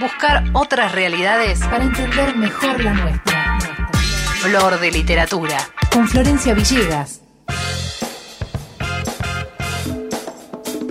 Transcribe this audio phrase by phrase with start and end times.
[0.00, 3.58] Buscar otras realidades para entender mejor la nuestra.
[4.40, 5.56] Flor de literatura.
[5.92, 7.20] Con Florencia Villegas.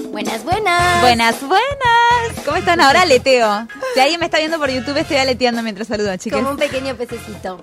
[0.09, 1.01] Buenas, buenas.
[1.01, 2.45] Buenas, buenas.
[2.45, 3.03] ¿Cómo están ahora?
[3.07, 3.67] Leteo.
[3.93, 6.39] Si alguien me está viendo por YouTube, estoy aleteando mientras saludo, chicas.
[6.39, 7.59] Como un pequeño pececito.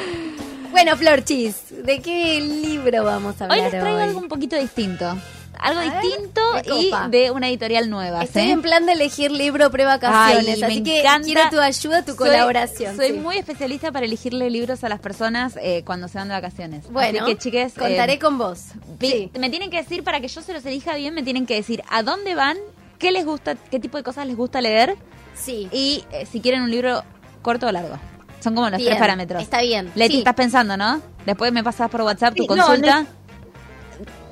[0.72, 5.16] bueno, Florchis, ¿de qué libro vamos a Hoy hablar les traigo algo un poquito distinto.
[5.58, 6.40] Algo ver, distinto
[6.78, 8.22] y de una editorial nueva.
[8.22, 11.24] Estoy en plan de elegir libro pre-vacaciones, así que encanta.
[11.24, 12.96] quiero tu ayuda, tu Soy- colaboración.
[12.96, 13.12] Soy sí.
[13.14, 16.90] muy especialista para elegirle libros a las personas eh, cuando se van de vacaciones.
[16.90, 18.60] Bueno, Así que, chiques, eh, contaré con vos.
[19.00, 19.30] Sí.
[19.38, 21.82] me tienen que decir, para que yo se los elija bien, me tienen que decir
[21.90, 22.56] a dónde van,
[22.98, 24.96] qué les gusta, qué tipo de cosas les gusta leer
[25.34, 25.68] Sí.
[25.72, 27.02] y eh, si quieren un libro
[27.42, 27.98] corto o largo.
[28.40, 29.42] Son como los Bien, tres parámetros.
[29.42, 30.18] está bien, Leti, sí.
[30.18, 31.00] estás pensando, ¿no?
[31.24, 33.06] Después me pasas por WhatsApp tu Sí, no, consulta.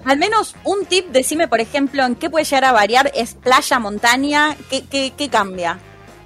[0.05, 3.79] Al menos un tip, decime, por ejemplo, en qué puede llegar a variar, es playa,
[3.79, 5.79] montaña, ¿qué, qué, qué cambia?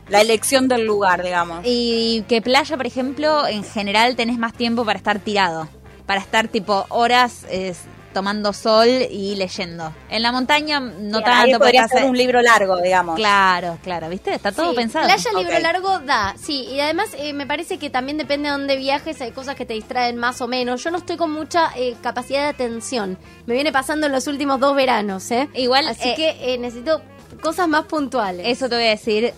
[0.09, 1.61] La elección del lugar, digamos.
[1.65, 5.69] Y que playa, por ejemplo, en general tenés más tiempo para estar tirado.
[6.07, 7.81] Para estar tipo horas es,
[8.17, 9.93] tomando sol y leyendo.
[10.09, 13.17] En la montaña no Bien, ahí tanto podría ser un libro largo, digamos.
[13.17, 14.33] Claro, claro, ¿viste?
[14.33, 15.05] Está todo Sí, pensado.
[15.05, 16.35] Playa, libro largo, da.
[16.43, 19.67] Sí, y además eh, me parece que también depende de dónde viajes, hay cosas que
[19.67, 20.83] te distraen más o menos.
[20.83, 23.19] Yo no estoy con mucha eh, capacidad de atención.
[23.45, 25.51] Me viene pasando en los últimos dos veranos, ¿eh?
[25.53, 27.03] Igual, Así eh, que eh, necesito
[27.43, 28.47] cosas más puntuales.
[28.49, 29.35] Eso te voy a decir.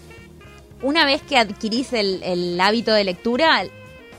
[0.83, 3.65] Una vez que adquirís el, el hábito de lectura,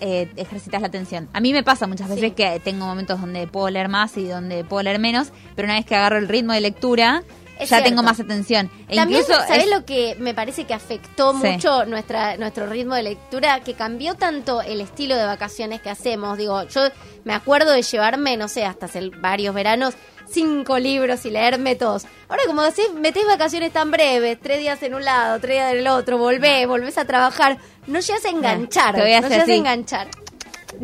[0.02, 1.30] eh, ejercitas la atención.
[1.33, 2.31] A mí me pasa muchas veces Sí.
[2.31, 5.86] que tengo momentos donde puedo leer más y donde puedo leer menos, pero una vez
[5.86, 7.23] que agarro el ritmo de lectura,
[7.59, 7.89] Es ya cierto.
[7.89, 8.72] tengo más atención.
[8.88, 11.47] E También, incluso ¿sabes es- lo que me parece que afectó Sí.
[11.47, 13.59] mucho nuestra, nuestro ritmo de lectura?
[13.59, 16.38] Que cambió tanto el estilo de vacaciones que hacemos.
[16.38, 16.81] Digo, yo
[17.25, 19.95] me acuerdo de llevarme, no sé, hasta hace varios veranos,
[20.32, 22.06] cinco libros y leerme todos.
[22.28, 25.80] Ahora, como decís, metés vacaciones tan breves, tres días en un lado, tres días en
[25.80, 28.96] el otro, volvés, volvés a trabajar, no llegas a enganchar.
[28.96, 30.08] te voy a no llegas a enganchar.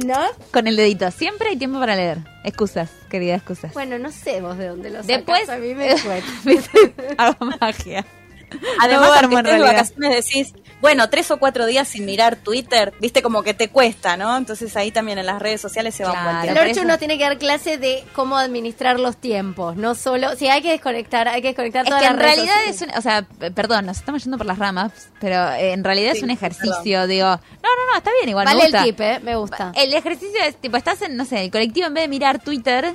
[0.03, 0.19] ¿No?
[0.51, 1.09] Con el dedito.
[1.11, 2.17] Siempre hay tiempo para leer.
[2.43, 3.73] Excusas, querida, excusas.
[3.73, 5.07] Bueno, no sé vos de dónde lo sacás.
[5.07, 5.87] Después a mí me
[6.43, 6.71] cuesta.
[7.17, 8.05] hago magia.
[8.79, 9.71] Además, No duermo, en de realidad.
[9.73, 14.17] vacaciones decís, bueno, tres o cuatro días sin mirar Twitter, viste como que te cuesta,
[14.17, 14.35] ¿no?
[14.37, 16.19] Entonces ahí también en las redes sociales se va Claro.
[16.19, 16.59] un buen El tiempo.
[16.59, 20.35] por Orcho eso- nos tiene que dar clase de cómo administrar los tiempos, no solo...
[20.35, 22.81] Sí, hay que desconectar, hay que desconectar Es todas que en las redes realidad sociales.
[22.81, 26.13] es un, o sea, perdón, nos estamos yendo por las ramas, pero eh, en realidad
[26.15, 28.83] es un ejercicio, digo, no, no, no, está bien, igual Vale me el gusta.
[28.85, 29.19] tip, ¿eh?
[29.23, 29.71] Me gusta.
[29.75, 32.93] El ejercicio es, tipo, estás en, no sé, el colectivo, en vez de mirar Twitter,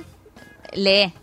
[0.73, 1.13] lee.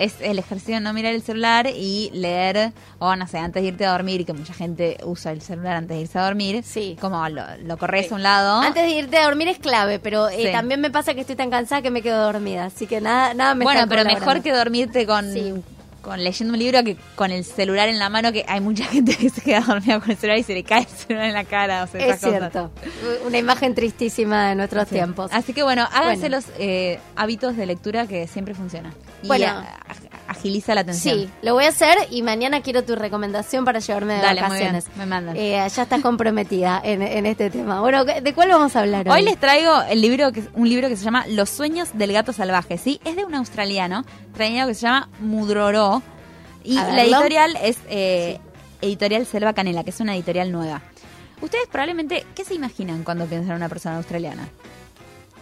[0.00, 3.68] Es el ejercicio de no mirar el celular y leer, o no sé, antes de
[3.68, 6.96] irte a dormir, que mucha gente usa el celular antes de irse a dormir, Sí.
[6.98, 8.60] como lo, lo corres a un lado.
[8.62, 10.52] Antes de irte a dormir es clave, pero eh, Sí.
[10.52, 13.54] también me pasa que estoy tan cansada que me quedo dormida, así que nada, nada
[13.54, 15.52] me bueno, está pero mejor que dormirte con, Sí.
[16.02, 19.16] Con leyendo un libro que con el celular en la mano, que hay mucha gente
[19.16, 21.44] que se queda dormida con el celular y se le cae el celular en la
[21.44, 21.84] cara.
[21.84, 22.30] O sea, Es cosas.
[22.30, 22.70] cierto.
[23.26, 24.94] Una imagen tristísima de nuestros Sí.
[24.94, 25.30] tiempos.
[25.32, 26.36] Así que bueno, háganse Bueno.
[26.36, 28.92] los eh, hábitos de lectura que siempre funcionan.
[29.22, 29.46] Y Bueno.
[29.46, 30.09] a- a-
[30.40, 31.18] agiliza la atención.
[31.18, 34.50] Sí, lo voy a hacer y mañana quiero tu recomendación para llevarme de Dale, muy
[34.50, 34.86] vacaciones.
[34.86, 35.36] bien, me mandan.
[35.36, 37.80] Eh, ya estás comprometida en, en este tema.
[37.80, 39.14] Bueno, ¿de cuál vamos a hablar hoy?
[39.14, 42.32] Hoy les traigo el libro que, un libro que se llama Los sueños del gato
[42.32, 43.00] salvaje, ¿sí?
[43.04, 46.02] Es de un australiano, australiano que se llama Mudroró.
[46.64, 48.38] Y la editorial es eh,
[48.82, 50.82] Editorial Selva Canela, que es una editorial nueva.
[51.40, 54.48] Ustedes probablemente, ¿qué se imaginan cuando piensan en una persona australiana?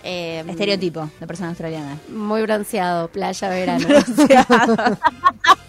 [0.02, 1.98] Eh, Estereotipo de persona australiana.
[2.08, 3.86] Muy bronceado, playa, verano.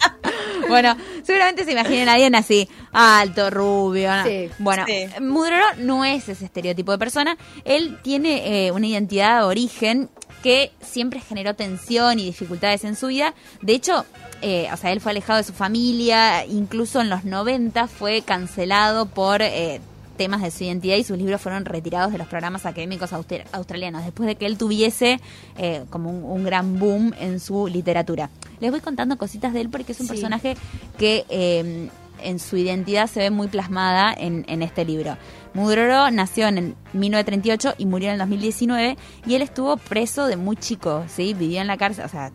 [0.69, 4.15] bueno, seguramente se imaginen a alguien así, alto, rubio.
[4.15, 4.23] ¿no?
[4.23, 5.05] Sí, bueno, sí.
[5.79, 7.37] No es ese estereotipo de persona.
[7.65, 10.09] Él tiene eh, una identidad de origen
[10.43, 13.33] que siempre generó tensión y dificultades en su vida.
[13.61, 14.05] De hecho,
[14.41, 19.05] eh, o sea, él fue alejado de su familia, incluso en los 90 fue cancelado
[19.05, 19.81] por eh,
[20.19, 24.03] temas de su identidad y sus libros fueron retirados de los programas académicos austra- australianos,
[24.03, 25.19] después de que él tuviese
[25.57, 28.29] eh, como un, un gran boom en su literatura.
[28.59, 30.11] Les voy contando cositas de él porque es un Sí.
[30.13, 30.55] personaje
[30.97, 31.89] que eh,
[32.21, 35.15] en su identidad se ve muy plasmada en, en este libro.
[35.53, 40.35] Mudroró nació en el 1938 y murió en el 2019 y él estuvo preso de
[40.35, 41.33] muy chico, ¿sí?
[41.33, 42.31] Vivió en la cárcel, o sea,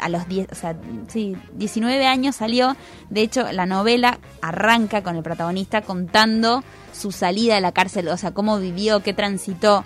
[0.00, 0.76] a los 10, o sea,
[1.08, 2.76] sí, 19 años salió.
[3.08, 6.62] De hecho, la novela arranca con el protagonista contando
[6.92, 9.84] su salida de la cárcel, o sea, cómo vivió, qué transitó.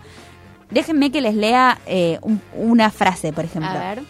[0.70, 3.70] Déjenme que les lea eh, un- una frase, por ejemplo.
[3.70, 4.02] A ver.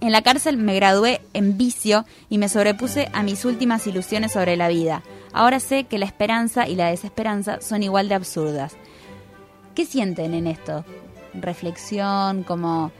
[0.00, 4.56] En la cárcel me gradué en vicio y me sobrepuse a mis últimas ilusiones sobre
[4.56, 5.02] la vida.
[5.32, 8.76] Ahora sé que la esperanza y la desesperanza son igual de absurdas.
[9.74, 10.84] ¿Qué sienten en esto?
[11.32, 12.92] Reflexión, como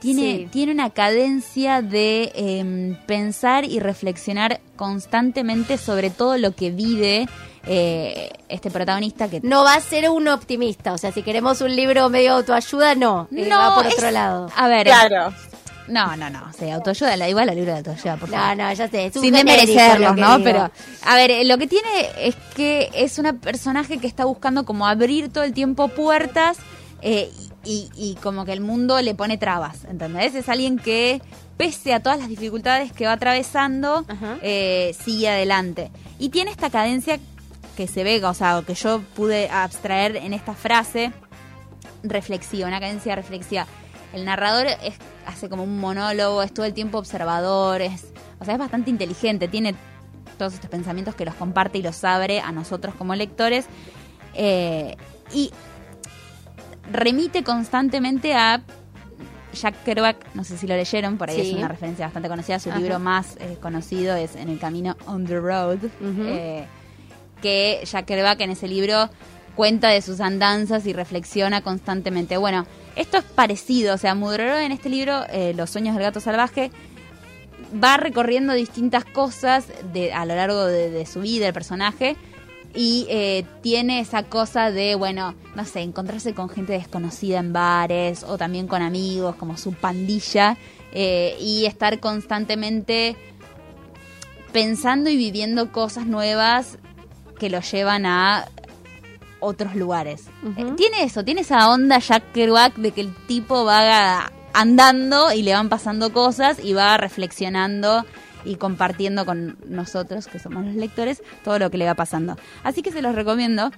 [0.00, 0.48] tiene, Sí.
[0.50, 7.28] tiene una cadencia de em, pensar y reflexionar constantemente sobre todo lo que vive
[7.70, 11.74] eh, este protagonista que No va a ser un optimista, o sea, si queremos un
[11.76, 14.50] libro medio autoayuda, no, eh, va por es- otro lado.
[14.56, 15.34] A ver, Claro.
[15.88, 18.56] no, no, no, o sea, autoayuda, la- igual la libro de autoayuda, por No, favor.
[18.56, 19.34] no, ya sé, es un Sin
[20.14, 20.38] que ¿no?
[20.38, 20.44] digo.
[20.44, 20.70] Pero,
[21.04, 25.30] a ver, lo que tiene es que es una personaje que está buscando como abrir
[25.30, 26.56] todo el tiempo puertas
[27.02, 27.30] eh,
[27.64, 30.34] y, y como que el mundo le pone trabas, ¿entendés?
[30.34, 31.20] Es alguien que,
[31.56, 34.04] pese a todas las dificultades que va atravesando,
[34.42, 35.90] eh, sigue adelante.
[36.18, 37.18] Y tiene esta cadencia
[37.76, 41.12] que se ve, o sea, que yo pude abstraer en esta frase
[42.02, 43.66] reflexiva, una cadencia reflexiva.
[44.12, 44.94] El narrador es,
[45.26, 48.06] hace como un monólogo, es todo el tiempo observador, es,
[48.40, 49.74] o sea, es bastante inteligente, tiene
[50.38, 53.66] todos estos pensamientos que los comparte y los abre a nosotros como lectores.
[54.34, 54.96] eh,
[55.32, 55.50] y
[56.90, 58.62] remite constantemente a
[59.52, 61.50] Jack Kerouac, no sé si lo leyeron, por ahí Sí.
[61.50, 62.78] es una referencia bastante conocida, su Ajá.
[62.78, 66.64] libro más eh, conocido es En el camino on the road, eh,
[67.42, 69.08] que Jack Kerouac en ese libro
[69.56, 72.36] cuenta de sus andanzas y reflexiona constantemente.
[72.36, 76.20] Bueno, esto es parecido, o sea, Mudroro en este libro, eh, Los sueños del gato
[76.20, 76.70] salvaje,
[77.82, 82.16] va recorriendo distintas cosas de, a lo largo de, de su vida, el personaje,
[82.74, 88.22] y eh, tiene esa cosa de, bueno, no sé, encontrarse con gente desconocida en bares
[88.22, 90.56] o también con amigos, como su pandilla,
[90.92, 93.16] eh, y estar constantemente
[94.52, 96.78] pensando y viviendo cosas nuevas
[97.38, 98.46] que lo llevan a
[99.40, 100.24] otros lugares.
[100.56, 105.42] Eh, tiene eso, tiene esa onda Jack Kerouac de que el tipo va andando y
[105.42, 108.04] le van pasando cosas y va reflexionando
[108.44, 112.36] y compartiendo con nosotros, que somos los lectores, todo lo que le va pasando.
[112.62, 113.70] Así que se los recomiendo.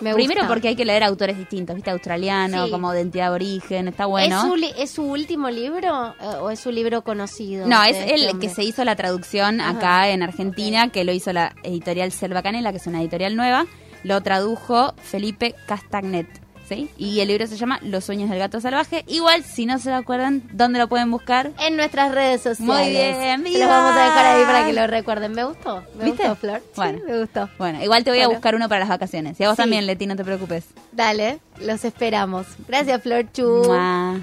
[0.00, 0.48] Me Primero gusta.
[0.52, 1.88] porque hay que leer autores distintos, ¿viste?
[1.90, 2.70] Australiano, Sí.
[2.72, 4.40] como de entidad de origen, está bueno.
[4.42, 7.66] ¿Es, su, li- es su último libro eh, o es su libro conocido?
[7.68, 8.48] No, es este el hombre?
[8.48, 9.70] que se hizo la traducción Ajá.
[9.78, 13.66] acá en Argentina, que lo hizo la editorial Selva Canela, que es una editorial nueva.
[14.02, 16.26] Lo tradujo Felipe Castagnet,
[16.68, 16.88] ¿sí?
[16.98, 19.04] Y el libro se llama Los sueños del gato salvaje.
[19.06, 21.52] Igual, si no se lo acuerdan, ¿dónde lo pueden buscar?
[21.58, 22.58] En nuestras redes sociales.
[22.84, 25.32] Muy bien, los vamos a dejar ahí para que lo recuerden.
[25.32, 25.82] Me gustó.
[25.98, 26.22] Me ¿Viste?
[26.28, 26.60] gustó, Flor.
[26.60, 26.98] Sí, Bueno.
[27.06, 27.48] me gustó.
[27.58, 29.38] Bueno, igual te voy a buscar uno para las vacaciones.
[29.40, 29.62] Y a vos Sí.
[29.62, 30.64] también, Leti, no te preocupes.
[30.92, 32.46] Dale, los esperamos.
[32.68, 33.62] Gracias, Flor Chu.
[33.66, 34.20] Mua.